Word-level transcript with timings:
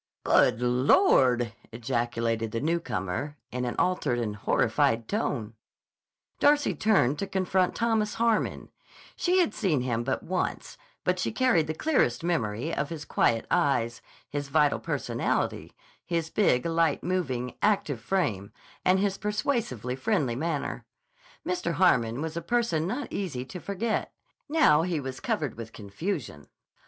"Good 0.23 0.63
Lord!" 0.63 1.53
ejaculated 1.71 2.51
the 2.51 2.59
newcomer 2.59 3.37
in 3.51 3.65
an 3.65 3.75
altered 3.77 4.17
and 4.17 4.35
horrified 4.35 5.07
tone. 5.07 5.53
Darcy 6.39 6.73
turned 6.73 7.19
to 7.19 7.27
confront 7.27 7.75
Thomas 7.75 8.15
Harmon. 8.15 8.69
She 9.15 9.37
had 9.37 9.53
seen 9.53 9.81
him 9.81 10.03
but 10.03 10.23
once, 10.23 10.75
but 11.03 11.19
she 11.19 11.31
carried 11.31 11.67
the 11.67 11.75
clearest 11.75 12.23
memory 12.23 12.73
of 12.73 12.89
his 12.89 13.05
quiet 13.05 13.45
eyes, 13.51 14.01
his 14.27 14.47
vital 14.47 14.79
personality, 14.79 15.71
his 16.03 16.31
big, 16.31 16.65
light 16.65 17.03
moving, 17.03 17.53
active 17.61 18.01
frame, 18.01 18.51
and 18.83 18.97
his 18.97 19.19
persuasively 19.19 19.95
friendly 19.95 20.35
manner. 20.35 20.83
Mr. 21.45 21.73
Harmon 21.73 22.23
was 22.23 22.35
a 22.35 22.41
person 22.41 22.87
not 22.87 23.13
easy 23.13 23.45
to 23.45 23.59
forget. 23.59 24.11
Now 24.49 24.81
he 24.81 24.99
was 24.99 25.19
covered 25.19 25.53
with 25.57 25.71
confusion. 25.73 26.47